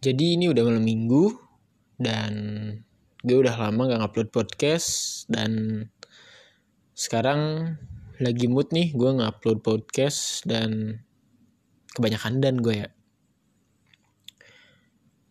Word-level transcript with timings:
Jadi 0.00 0.40
ini 0.40 0.48
udah 0.48 0.64
malam 0.64 0.80
minggu 0.80 1.28
dan 2.00 2.32
gue 3.20 3.36
udah 3.36 3.52
lama 3.52 3.84
gak 3.84 4.00
ngupload 4.00 4.28
podcast 4.32 4.88
dan 5.28 5.84
sekarang 6.96 7.76
lagi 8.16 8.48
mood 8.48 8.72
nih 8.72 8.96
gue 8.96 9.10
ngupload 9.20 9.60
podcast 9.60 10.48
dan 10.48 11.04
kebanyakan 11.92 12.40
dan 12.40 12.64
gue 12.64 12.80
ya. 12.80 12.88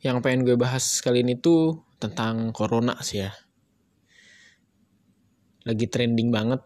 Yang 0.05 0.21
pengen 0.21 0.45
gue 0.45 0.53
bahas 0.53 1.01
kali 1.01 1.25
ini 1.25 1.33
tuh 1.41 1.81
tentang 1.97 2.53
corona 2.53 2.93
sih 3.01 3.25
ya. 3.25 3.33
Lagi 5.65 5.89
trending 5.89 6.29
banget. 6.29 6.61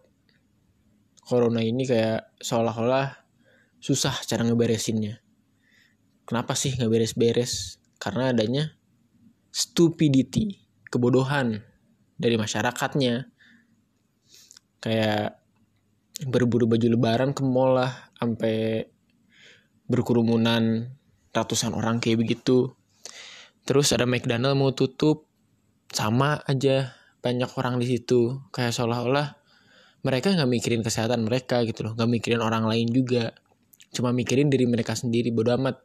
Corona 1.24 1.64
ini 1.64 1.88
kayak 1.88 2.36
seolah-olah 2.44 3.16
susah 3.80 4.28
cara 4.28 4.44
ngeberesinnya. 4.44 5.24
Kenapa 6.28 6.52
sih 6.52 6.76
nggak 6.76 6.92
beres-beres? 6.92 7.83
Karena 8.04 8.36
adanya 8.36 8.76
stupidity, 9.48 10.60
kebodohan 10.92 11.64
dari 12.20 12.36
masyarakatnya. 12.36 13.32
Kayak 14.84 15.40
berburu 16.28 16.68
baju 16.68 16.88
lebaran 16.92 17.32
ke 17.32 17.48
mall 17.48 17.80
lah, 17.80 18.12
sampai 18.20 18.84
berkerumunan 19.88 20.92
ratusan 21.32 21.72
orang 21.72 22.04
kayak 22.04 22.20
begitu. 22.20 22.76
Terus 23.64 23.96
ada 23.96 24.04
McDonald 24.04 24.60
mau 24.60 24.76
tutup, 24.76 25.32
sama 25.88 26.44
aja 26.44 26.92
banyak 27.24 27.48
orang 27.56 27.80
di 27.80 27.88
situ. 27.88 28.44
Kayak 28.52 28.76
seolah-olah 28.76 29.40
mereka 30.04 30.36
nggak 30.36 30.52
mikirin 30.52 30.84
kesehatan 30.84 31.24
mereka 31.24 31.64
gitu 31.64 31.88
loh, 31.88 31.96
nggak 31.96 32.12
mikirin 32.20 32.44
orang 32.44 32.68
lain 32.68 32.92
juga. 32.92 33.32
Cuma 33.96 34.12
mikirin 34.12 34.52
diri 34.52 34.68
mereka 34.68 34.92
sendiri, 34.92 35.32
bodo 35.32 35.56
amat 35.56 35.80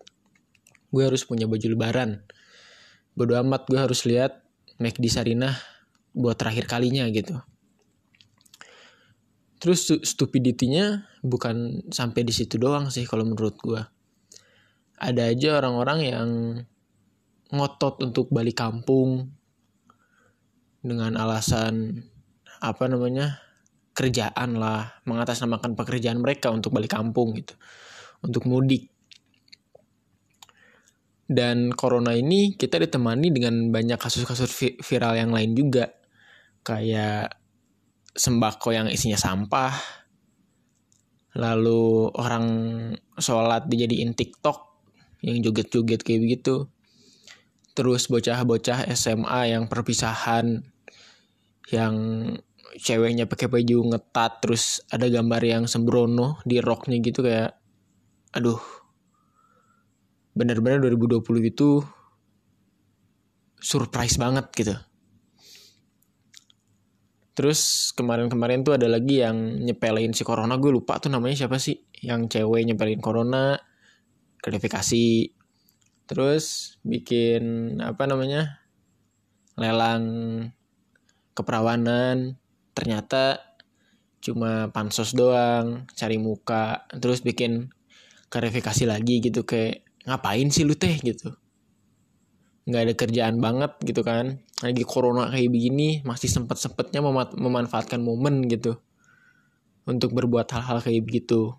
gue 0.89 1.03
harus 1.05 1.25
punya 1.25 1.45
baju 1.45 1.67
lebaran. 1.69 2.25
Bodo 3.13 3.35
amat 3.41 3.69
gue 3.69 3.79
harus 3.79 4.07
lihat 4.09 4.41
McD 4.79 5.11
Sarinah 5.11 5.55
buat 6.15 6.39
terakhir 6.39 6.71
kalinya 6.71 7.05
gitu. 7.11 7.37
Terus 9.59 9.91
stupidity-nya 9.91 11.11
bukan 11.27 11.83
sampai 11.91 12.23
di 12.23 12.31
situ 12.31 12.63
doang 12.63 12.95
sih 12.95 13.03
kalau 13.03 13.27
menurut 13.27 13.59
gue 13.59 13.83
ada 14.99 15.23
aja 15.31 15.59
orang-orang 15.59 15.99
yang 16.07 16.29
ngotot 17.51 18.03
untuk 18.07 18.31
balik 18.31 18.59
kampung 18.59 19.35
dengan 20.83 21.19
alasan 21.19 22.07
apa 22.63 22.87
namanya 22.87 23.39
kerjaan 23.95 24.59
lah 24.59 25.03
mengatasnamakan 25.07 25.75
pekerjaan 25.75 26.23
mereka 26.23 26.55
untuk 26.55 26.71
balik 26.71 26.95
kampung 26.95 27.35
gitu. 27.35 27.59
Untuk 28.23 28.47
mudik 28.47 28.95
dan 31.29 31.77
corona 31.77 32.17
ini 32.17 32.57
kita 32.57 32.81
ditemani 32.81 33.29
dengan 33.29 33.69
banyak 33.69 34.01
kasus-kasus 34.01 34.49
viral 34.81 35.13
yang 35.13 35.31
lain 35.31 35.53
juga. 35.53 35.93
Kayak 36.65 37.37
sembako 38.17 38.73
yang 38.73 38.89
isinya 38.89 39.21
sampah. 39.21 39.77
Lalu 41.37 42.09
orang 42.17 42.47
sholat 43.21 43.69
dijadiin 43.69 44.17
TikTok 44.17 44.59
yang 45.21 45.45
joget-joget 45.45 46.01
kayak 46.01 46.25
begitu. 46.25 46.67
Terus 47.77 48.09
bocah-bocah 48.09 48.89
SMA 48.97 49.53
yang 49.53 49.69
perpisahan 49.69 50.65
yang 51.69 51.95
ceweknya 52.81 53.29
pakai 53.29 53.53
baju 53.53 53.93
ngetat 53.93 54.33
terus 54.41 54.81
ada 54.89 55.09
gambar 55.09 55.43
yang 55.45 55.65
sembrono 55.69 56.41
di 56.49 56.61
roknya 56.61 57.01
gitu 57.01 57.25
kayak 57.25 57.57
aduh 58.33 58.61
benar-benar 60.39 60.79
2020 60.79 61.51
itu 61.51 61.83
surprise 63.59 64.15
banget 64.15 64.47
gitu. 64.55 64.75
Terus 67.35 67.91
kemarin-kemarin 67.95 68.63
tuh 68.63 68.79
ada 68.79 68.87
lagi 68.87 69.23
yang 69.23 69.63
nyepelin 69.63 70.15
si 70.15 70.23
corona 70.23 70.59
gue 70.59 70.71
lupa 70.75 70.99
tuh 71.03 71.11
namanya 71.11 71.47
siapa 71.47 71.59
sih. 71.59 71.75
Yang 72.03 72.39
cewek 72.39 72.67
nyepelin 72.67 73.03
corona 73.03 73.59
klarifikasi. 74.43 75.35
Terus 76.07 76.75
bikin 76.87 77.79
apa 77.83 78.07
namanya 78.07 78.63
lelang 79.59 80.07
keperawanan. 81.35 82.39
Ternyata 82.75 83.39
cuma 84.19 84.71
pansos 84.75 85.15
doang 85.15 85.87
cari 85.95 86.19
muka. 86.19 86.91
Terus 86.91 87.23
bikin 87.23 87.71
klarifikasi 88.35 88.87
lagi 88.87 89.23
gitu 89.23 89.47
kayak 89.47 89.88
ngapain 90.09 90.49
sih 90.49 90.65
lu 90.65 90.73
teh 90.73 90.97
gitu? 91.05 91.37
Nggak 92.65 92.83
ada 92.89 92.95
kerjaan 92.97 93.37
banget 93.45 93.73
gitu 93.85 94.01
kan. 94.01 94.41
Lagi 94.65 94.83
corona 94.89 95.29
kayak 95.29 95.53
begini 95.53 96.01
masih 96.03 96.33
sempet 96.33 96.57
sempetnya 96.57 97.05
mem 97.05 97.17
memanfaatkan 97.37 98.01
momen 98.01 98.49
gitu. 98.49 98.81
Untuk 99.85 100.17
berbuat 100.17 100.49
hal-hal 100.49 100.81
kayak 100.81 101.05
begitu. 101.05 101.53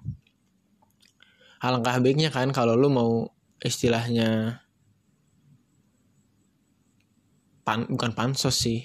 Alangkah 1.61 2.01
baiknya 2.01 2.33
kan 2.33 2.49
kalau 2.49 2.73
lu 2.73 2.89
mau 2.89 3.29
istilahnya 3.61 4.61
pan 7.61 7.85
bukan 7.85 8.17
pansos 8.17 8.57
sih. 8.57 8.81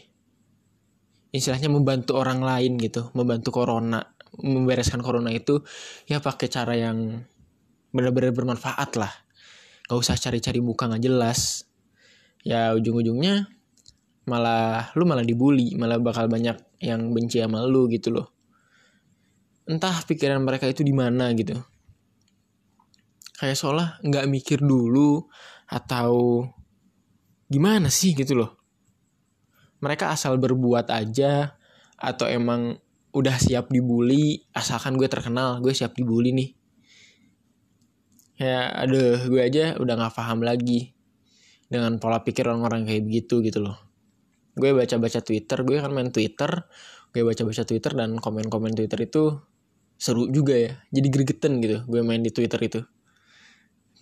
Istilahnya 1.34 1.72
membantu 1.72 2.20
orang 2.20 2.44
lain 2.44 2.76
gitu. 2.76 3.08
Membantu 3.16 3.50
corona 3.52 4.04
membereskan 4.34 4.98
corona 4.98 5.30
itu 5.30 5.62
ya 6.10 6.18
pakai 6.18 6.50
cara 6.50 6.74
yang 6.74 7.22
benar-benar 7.94 8.34
bermanfaat 8.34 8.98
lah 8.98 9.23
gak 9.88 9.98
usah 10.00 10.16
cari-cari 10.16 10.60
muka 10.64 10.88
nggak 10.88 11.04
jelas. 11.04 11.68
Ya 12.44 12.72
ujung-ujungnya 12.76 13.48
malah 14.24 14.88
lu 14.96 15.04
malah 15.04 15.24
dibully 15.24 15.76
malah 15.76 16.00
bakal 16.00 16.28
banyak 16.32 16.56
yang 16.80 17.12
benci 17.12 17.40
sama 17.40 17.64
lu 17.64 17.88
gitu 17.92 18.12
loh. 18.12 18.32
Entah 19.64 20.04
pikiran 20.04 20.40
mereka 20.44 20.68
itu 20.68 20.84
di 20.84 20.92
mana 20.92 21.32
gitu. 21.32 21.56
Kayak 23.40 23.56
seolah 23.56 23.88
nggak 24.04 24.28
mikir 24.28 24.58
dulu 24.60 25.24
atau 25.68 26.44
gimana 27.48 27.88
sih 27.88 28.12
gitu 28.12 28.36
loh. 28.36 28.60
Mereka 29.84 30.12
asal 30.12 30.40
berbuat 30.40 30.88
aja 30.88 31.56
atau 32.00 32.28
emang 32.28 32.76
udah 33.14 33.36
siap 33.38 33.70
dibully 33.70 34.42
asalkan 34.50 34.98
gue 34.98 35.06
terkenal 35.06 35.62
gue 35.62 35.70
siap 35.70 35.94
dibully 35.94 36.34
nih 36.34 36.50
ya 38.34 38.66
aduh 38.70 39.30
gue 39.30 39.40
aja 39.40 39.78
udah 39.78 39.94
nggak 39.94 40.14
paham 40.14 40.42
lagi 40.42 40.94
dengan 41.70 41.98
pola 42.02 42.22
pikir 42.22 42.46
orang-orang 42.50 42.86
kayak 42.86 43.02
begitu 43.06 43.40
gitu 43.42 43.62
loh. 43.62 43.78
Gue 44.54 44.70
baca-baca 44.70 45.18
Twitter 45.22 45.58
gue 45.66 45.76
kan 45.82 45.90
main 45.90 46.10
Twitter 46.14 46.50
gue 47.14 47.22
baca-baca 47.22 47.62
Twitter 47.62 47.94
dan 47.94 48.18
komen-komen 48.18 48.74
Twitter 48.74 48.98
itu 49.06 49.38
seru 49.94 50.26
juga 50.26 50.58
ya 50.58 50.74
jadi 50.90 51.08
gregetan 51.10 51.62
gitu 51.62 51.86
gue 51.86 52.00
main 52.02 52.22
di 52.22 52.30
Twitter 52.34 52.58
itu. 52.62 52.80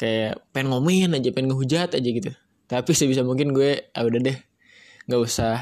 Kayak 0.01 0.43
pengen 0.51 0.73
ngomongin 0.73 1.13
aja 1.13 1.29
pengen 1.31 1.53
ngehujat 1.53 1.93
aja 1.95 2.09
gitu. 2.09 2.33
Tapi 2.69 2.91
sebisa 2.97 3.21
mungkin 3.21 3.53
gue 3.53 3.93
ah 3.93 4.03
udah 4.05 4.21
deh 4.21 4.39
nggak 5.09 5.21
usah 5.21 5.61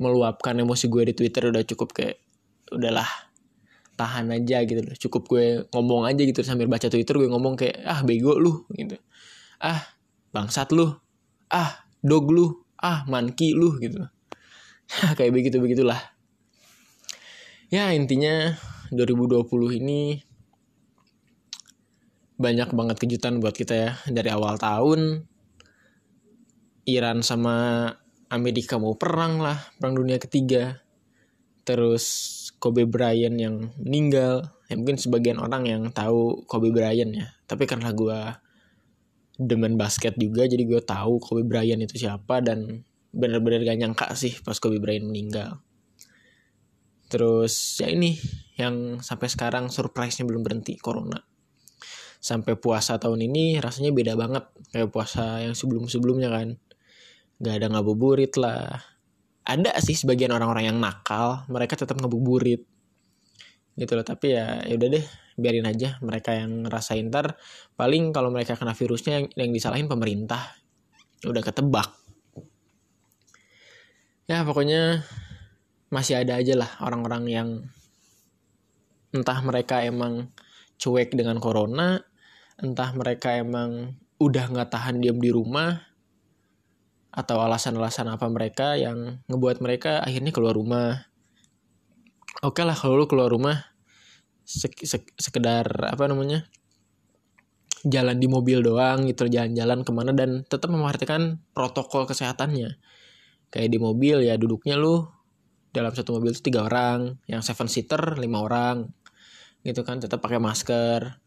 meluapkan 0.00 0.56
emosi 0.58 0.88
gue 0.88 1.12
di 1.12 1.14
Twitter 1.14 1.52
udah 1.52 1.62
cukup 1.62 1.94
kayak 1.94 2.18
udahlah 2.72 3.06
tahan 4.02 4.26
aja 4.34 4.66
gitu 4.66 4.82
loh. 4.82 4.96
Cukup 4.98 5.30
gue 5.30 5.46
ngomong 5.70 6.10
aja 6.10 6.18
gitu 6.18 6.42
sambil 6.42 6.66
baca 6.66 6.90
twitter 6.90 7.14
gue 7.22 7.30
ngomong 7.30 7.54
kayak 7.54 7.78
ah 7.86 8.02
bego 8.02 8.34
lu 8.34 8.66
gitu. 8.74 8.98
Ah 9.62 9.78
bangsat 10.34 10.74
lu 10.74 10.90
ah 11.54 11.86
dog 12.02 12.26
lu 12.34 12.66
ah 12.82 13.06
manki 13.06 13.54
lu 13.54 13.78
gitu. 13.78 14.02
Kayak 15.16 15.32
begitu 15.32 15.56
begitulah 15.62 16.12
ya 17.72 17.88
intinya 17.96 18.52
2020 18.92 19.80
ini 19.80 20.20
banyak 22.36 22.68
banget 22.76 22.96
kejutan 23.00 23.40
buat 23.40 23.56
kita 23.56 23.74
ya. 23.74 23.90
Dari 24.04 24.28
awal 24.28 24.60
tahun 24.60 25.24
Iran 26.84 27.24
sama 27.24 27.88
Amerika 28.28 28.76
mau 28.76 28.92
perang 28.98 29.40
lah 29.40 29.56
perang 29.80 29.96
dunia 29.96 30.20
ketiga. 30.20 30.84
Terus 31.64 32.04
Kobe 32.62 32.86
Bryant 32.86 33.34
yang 33.34 33.74
meninggal. 33.82 34.54
Ya 34.70 34.78
mungkin 34.78 34.94
sebagian 34.94 35.42
orang 35.42 35.66
yang 35.66 35.82
tahu 35.90 36.46
Kobe 36.46 36.70
Bryant 36.70 37.10
ya. 37.10 37.26
Tapi 37.50 37.66
karena 37.66 37.90
gue 37.90 38.18
demen 39.42 39.74
basket 39.74 40.14
juga 40.14 40.46
jadi 40.46 40.62
gue 40.62 40.78
tahu 40.78 41.18
Kobe 41.18 41.42
Bryant 41.42 41.82
itu 41.82 41.98
siapa 41.98 42.38
dan 42.38 42.86
benar-benar 43.10 43.66
gak 43.66 43.78
nyangka 43.82 44.06
sih 44.14 44.38
pas 44.46 44.54
Kobe 44.62 44.78
Bryant 44.78 45.10
meninggal. 45.10 45.58
Terus 47.10 47.82
ya 47.82 47.90
ini 47.90 48.14
yang 48.54 49.02
sampai 49.02 49.26
sekarang 49.26 49.66
surprise-nya 49.66 50.22
belum 50.22 50.46
berhenti 50.46 50.78
corona. 50.78 51.18
Sampai 52.22 52.54
puasa 52.54 53.02
tahun 53.02 53.26
ini 53.26 53.58
rasanya 53.58 53.90
beda 53.90 54.14
banget 54.14 54.46
kayak 54.70 54.94
puasa 54.94 55.42
yang 55.42 55.58
sebelum-sebelumnya 55.58 56.30
kan. 56.30 56.62
Gak 57.42 57.58
ada 57.58 57.74
ngabuburit 57.74 58.38
lah 58.38 58.91
ada 59.52 59.72
sih 59.80 59.96
sebagian 59.96 60.32
orang-orang 60.32 60.72
yang 60.72 60.78
nakal 60.80 61.44
mereka 61.52 61.76
tetap 61.76 62.00
ngebuburit. 62.00 62.64
Gitu 63.76 63.92
loh 63.96 64.04
tapi 64.04 64.36
ya 64.36 64.60
ya 64.64 64.74
udah 64.76 64.88
deh 64.92 65.04
biarin 65.36 65.68
aja 65.68 66.00
mereka 66.00 66.32
yang 66.36 66.64
ngerasain. 66.64 67.08
Ntar 67.08 67.36
paling 67.76 68.12
kalau 68.16 68.32
mereka 68.32 68.56
kena 68.56 68.72
virusnya 68.72 69.20
yang, 69.20 69.26
yang 69.36 69.50
disalahin 69.52 69.88
pemerintah. 69.88 70.40
Udah 71.24 71.44
ketebak. 71.44 71.92
Ya 74.30 74.46
pokoknya 74.48 75.04
masih 75.92 76.24
ada 76.24 76.40
aja 76.40 76.56
lah 76.56 76.70
orang-orang 76.80 77.24
yang 77.28 77.48
entah 79.12 79.38
mereka 79.44 79.84
emang 79.84 80.32
cuek 80.80 81.12
dengan 81.12 81.36
corona 81.36 82.00
entah 82.56 82.96
mereka 82.96 83.36
emang 83.36 84.00
udah 84.16 84.44
nggak 84.48 84.72
tahan 84.72 85.04
diam 85.04 85.20
di 85.20 85.28
rumah 85.28 85.91
atau 87.12 87.44
alasan-alasan 87.44 88.08
apa 88.08 88.24
mereka 88.32 88.80
yang 88.80 89.20
ngebuat 89.28 89.60
mereka 89.60 90.00
akhirnya 90.00 90.32
keluar 90.32 90.56
rumah. 90.56 91.12
Oke 92.40 92.64
okay 92.64 92.64
lah 92.64 92.72
kalau 92.72 93.04
lu 93.04 93.06
keluar 93.06 93.28
rumah 93.28 93.60
sek 94.48 94.80
sek 94.82 95.12
sekedar 95.20 95.68
apa 95.86 96.08
namanya 96.08 96.48
jalan 97.84 98.16
di 98.16 98.26
mobil 98.26 98.64
doang 98.64 99.06
gitu 99.06 99.28
jalan-jalan 99.28 99.84
ke 99.84 99.90
mana 99.92 100.10
dan 100.16 100.42
tetap 100.48 100.72
memperhatikan 100.72 101.36
protokol 101.52 102.08
kesehatannya. 102.08 102.80
Kayak 103.52 103.68
di 103.68 103.78
mobil 103.78 104.24
ya 104.24 104.40
duduknya 104.40 104.80
lu 104.80 105.04
dalam 105.76 105.92
satu 105.92 106.16
mobil 106.16 106.32
itu 106.32 106.48
tiga 106.48 106.64
orang 106.64 107.20
yang 107.28 107.44
seven 107.44 107.68
seater 107.68 108.16
lima 108.16 108.40
orang 108.40 108.88
gitu 109.60 109.84
kan 109.84 110.00
tetap 110.00 110.24
pakai 110.24 110.40
masker 110.40 111.20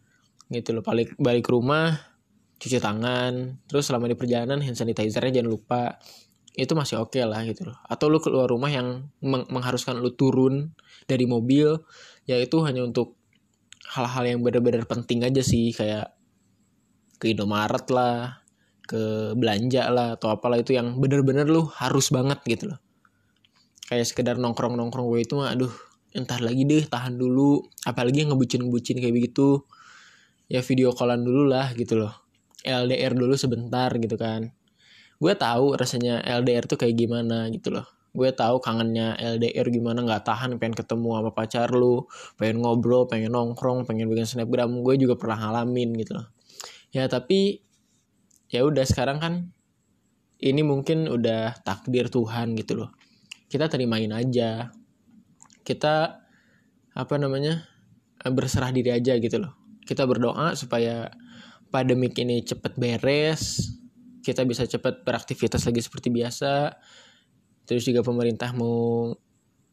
gitu 0.49 0.73
loh. 0.73 0.81
Balik 0.81 1.13
balik 1.21 1.45
rumah 1.45 2.14
cuci 2.55 2.79
tangan 2.79 3.59
terus 3.67 3.91
selama 3.91 4.07
di 4.07 4.15
perjalanan 4.15 4.63
hand 4.63 4.77
sanitizernya 4.77 5.41
jangan 5.41 5.51
lupa. 5.51 5.83
Itu 6.55 6.71
masih 6.71 7.03
oke 7.03 7.19
okay 7.19 7.27
lah 7.27 7.43
gitu 7.43 7.67
loh. 7.67 7.77
Atau 7.83 8.07
lu 8.07 8.23
keluar 8.23 8.47
rumah 8.47 8.71
yang 8.71 9.11
meng 9.19 9.43
mengharuskan 9.51 9.99
lu 9.99 10.15
turun 10.15 10.71
dari 11.03 11.27
mobil 11.27 11.83
ya 12.23 12.39
itu 12.39 12.63
hanya 12.63 12.87
untuk 12.87 13.19
hal-hal 13.91 14.23
yang 14.23 14.39
benar-benar 14.41 14.87
penting 14.87 15.27
aja 15.27 15.43
sih 15.43 15.75
kayak 15.75 16.15
ke 17.19 17.31
Indomaret 17.31 17.85
lah 17.91 18.39
ke 18.85 19.33
belanja 19.35 19.89
lah 19.91 20.15
atau 20.15 20.31
apalah 20.31 20.61
itu 20.61 20.77
yang 20.77 20.95
bener-bener 21.01 21.43
lu 21.49 21.67
harus 21.75 22.07
banget 22.09 22.39
gitu 22.47 22.71
loh. 22.71 22.79
Kayak 23.85 24.07
sekedar 24.09 24.35
nongkrong-nongkrong 24.39 25.05
gue 25.11 25.21
itu 25.27 25.37
mah 25.37 25.53
aduh 25.53 25.71
entar 26.15 26.39
lagi 26.39 26.63
deh 26.63 26.87
tahan 26.87 27.19
dulu. 27.19 27.67
Apalagi 27.83 28.23
yang 28.23 28.33
ngebucin-ngebucin 28.33 29.03
kayak 29.03 29.13
begitu. 29.13 29.67
Ya 30.47 30.61
video 30.63 30.93
callan 30.93 31.25
dulu 31.25 31.49
lah 31.49 31.73
gitu 31.73 31.99
loh 31.99 32.24
LDR 32.65 33.13
dulu 33.13 33.37
sebentar 33.37 33.93
gitu 33.93 34.17
kan. 34.17 34.49
Gue 35.21 35.37
tahu 35.37 35.77
rasanya 35.77 36.19
LDR 36.25 36.65
tuh 36.65 36.81
kayak 36.81 36.97
gimana 36.97 37.47
gitu 37.53 37.71
loh. 37.71 37.85
Gue 38.11 38.33
tahu 38.33 38.59
kangennya 38.63 39.15
LDR 39.15 39.67
gimana 39.69 40.01
nggak 40.01 40.25
tahan 40.25 40.57
pengen 40.57 40.75
ketemu 40.75 41.19
sama 41.19 41.31
pacar 41.31 41.69
lu 41.71 42.07
pengen 42.39 42.63
ngobrol 42.63 43.05
pengen 43.05 43.31
nongkrong 43.31 43.85
pengen 43.85 44.09
bikin 44.09 44.25
snapgram. 44.27 44.81
Gue 44.81 44.97
juga 44.97 45.15
pernah 45.15 45.37
ngalamin 45.39 45.93
gitu 46.01 46.17
loh. 46.17 46.27
Ya 46.91 47.05
tapi 47.05 47.61
ya 48.49 48.65
udah 48.65 48.83
sekarang 48.87 49.19
kan 49.21 49.33
ini 50.41 50.61
mungkin 50.63 51.07
udah 51.07 51.59
takdir 51.63 52.11
Tuhan 52.11 52.57
gitu 52.59 52.83
loh. 52.83 52.89
Kita 53.47 53.71
terimain 53.71 54.11
aja. 54.11 54.73
Kita 55.65 56.21
apa 56.95 57.15
namanya 57.19 57.67
berserah 58.23 58.71
diri 58.71 58.95
aja 58.95 59.15
gitu 59.19 59.37
loh. 59.43 59.53
Kita 59.85 60.07
berdoa 60.07 60.55
supaya 60.57 61.11
pandemik 61.75 62.15
ini 62.15 62.39
cepet 62.47 62.79
beres 62.79 63.75
kita 64.23 64.47
bisa 64.47 64.63
cepet 64.63 65.03
beraktivitas 65.03 65.67
lagi 65.67 65.83
seperti 65.83 66.07
biasa 66.07 66.71
terus 67.67 67.83
juga 67.83 67.99
pemerintah 67.99 68.55
mau 68.55 69.11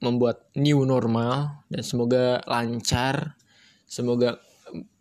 membuat 0.03 0.51
new 0.59 0.83
normal 0.83 1.63
dan 1.71 1.87
semoga 1.87 2.43
lancar 2.51 3.39
semoga 3.87 4.43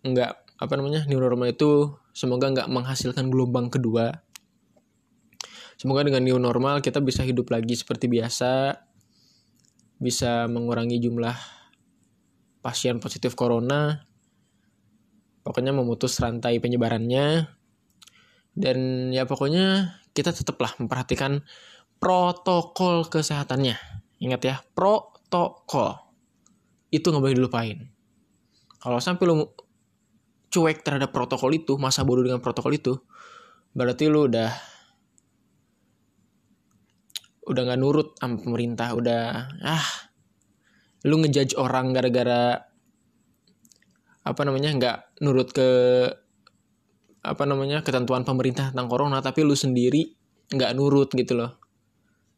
nggak 0.06 0.62
apa 0.62 0.74
namanya 0.78 1.10
new 1.10 1.18
normal 1.18 1.50
itu 1.50 1.90
Semoga 2.12 2.52
nggak 2.52 2.68
menghasilkan 2.68 3.32
gelombang 3.32 3.72
kedua. 3.72 4.12
Semoga 5.80 6.04
dengan 6.04 6.22
new 6.28 6.38
normal 6.38 6.84
kita 6.84 7.00
bisa 7.00 7.24
hidup 7.24 7.50
lagi 7.50 7.74
seperti 7.74 8.12
biasa, 8.12 8.76
bisa 9.98 10.46
mengurangi 10.52 11.00
jumlah 11.00 11.34
pasien 12.62 13.00
positif 13.02 13.34
corona, 13.34 14.06
pokoknya 15.42 15.74
memutus 15.74 16.18
rantai 16.22 16.62
penyebarannya, 16.62 17.50
dan 18.58 18.78
ya 19.14 19.24
pokoknya 19.26 19.98
kita 20.12 20.36
tetaplah 20.36 20.76
memperhatikan 20.78 21.44
protokol 22.02 23.08
kesehatannya. 23.08 23.78
Ingat 24.22 24.42
ya, 24.44 24.56
protokol. 24.76 25.98
Itu 26.92 27.10
nggak 27.10 27.24
boleh 27.24 27.38
dilupain. 27.38 27.78
Kalau 28.82 28.98
sampai 28.98 29.24
lu 29.30 29.46
cuek 30.52 30.84
terhadap 30.84 31.14
protokol 31.16 31.54
itu, 31.56 31.78
masa 31.80 32.04
bodoh 32.04 32.26
dengan 32.26 32.44
protokol 32.44 32.76
itu, 32.76 32.98
berarti 33.72 34.12
lu 34.12 34.28
udah 34.28 34.52
udah 37.42 37.62
nggak 37.66 37.80
nurut 37.80 38.18
sama 38.20 38.38
pemerintah, 38.38 38.94
udah 38.94 39.24
ah 39.66 39.88
lu 41.08 41.18
ngejudge 41.22 41.58
orang 41.58 41.94
gara-gara 41.96 42.71
apa 44.22 44.42
namanya 44.46 44.70
nggak 44.78 44.98
nurut 45.26 45.50
ke 45.50 45.70
apa 47.22 47.44
namanya 47.46 47.86
ketentuan 47.86 48.26
pemerintah 48.26 48.74
tentang 48.74 48.90
corona 48.90 49.22
tapi 49.22 49.46
lu 49.46 49.54
sendiri 49.54 50.14
nggak 50.52 50.72
nurut 50.74 51.10
gitu 51.14 51.38
loh 51.38 51.58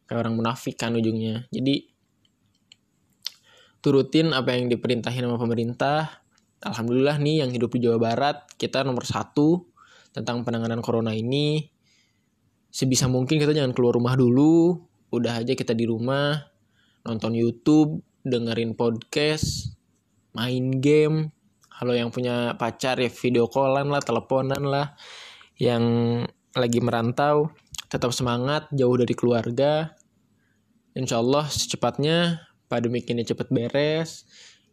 kayak 0.08 0.20
orang 0.24 0.36
munafik 0.36 0.76
kan 0.76 0.92
ujungnya 0.92 1.48
jadi 1.48 1.88
turutin 3.80 4.32
apa 4.32 4.56
yang 4.56 4.68
diperintahin 4.68 5.24
sama 5.24 5.36
pemerintah 5.40 6.24
Alhamdulillah 6.64 7.20
nih 7.20 7.44
yang 7.44 7.52
hidup 7.52 7.76
di 7.76 7.84
Jawa 7.84 8.00
Barat 8.00 8.48
kita 8.56 8.80
nomor 8.80 9.04
satu 9.04 9.68
tentang 10.14 10.46
penanganan 10.46 10.78
corona 10.78 11.10
ini. 11.10 11.66
Sebisa 12.70 13.10
mungkin 13.10 13.36
kita 13.36 13.50
jangan 13.50 13.74
keluar 13.74 13.98
rumah 13.98 14.14
dulu, 14.14 14.78
udah 15.10 15.42
aja 15.42 15.52
kita 15.58 15.74
di 15.74 15.84
rumah, 15.84 16.38
nonton 17.02 17.34
YouTube, 17.34 17.98
dengerin 18.22 18.78
podcast, 18.78 19.74
main 20.32 20.78
game. 20.78 21.33
Halo 21.84 22.00
yang 22.00 22.08
punya 22.08 22.56
pacar 22.56 22.96
ya 22.96 23.12
video 23.12 23.44
callan 23.44 23.92
lah, 23.92 24.00
teleponan 24.00 24.64
lah. 24.64 24.96
Yang 25.60 25.84
lagi 26.56 26.80
merantau, 26.80 27.52
tetap 27.92 28.08
semangat, 28.16 28.72
jauh 28.72 28.96
dari 28.96 29.12
keluarga. 29.12 29.92
Insya 30.96 31.20
Allah 31.20 31.44
secepatnya 31.44 32.40
pandemi 32.72 33.04
ini 33.04 33.20
cepat 33.20 33.52
beres, 33.52 34.24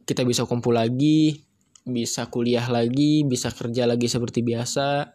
kita 0.08 0.24
bisa 0.24 0.48
kumpul 0.48 0.72
lagi, 0.72 1.44
bisa 1.84 2.32
kuliah 2.32 2.64
lagi, 2.72 3.28
bisa 3.28 3.52
kerja 3.52 3.84
lagi 3.84 4.08
seperti 4.08 4.40
biasa, 4.40 5.12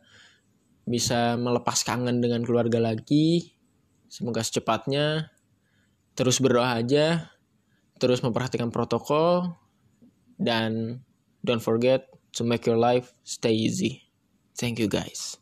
bisa 0.85 1.41
melepas 1.41 1.81
kangen 1.81 2.21
dengan 2.21 2.45
keluarga 2.45 2.77
lagi. 2.77 3.57
Semoga 4.13 4.45
secepatnya 4.45 5.33
terus 6.13 6.45
berdoa 6.45 6.77
aja, 6.77 7.33
terus 7.97 8.21
memperhatikan 8.21 8.69
protokol 8.69 9.57
dan 10.37 11.01
don't 11.47 11.63
forget 11.71 12.09
to 12.35 12.45
make 12.45 12.67
your 12.67 12.77
life 12.79 13.15
stay 13.25 13.55
easy. 13.55 13.93
Thank 14.59 14.79
you 14.79 14.89
guys. 14.89 15.39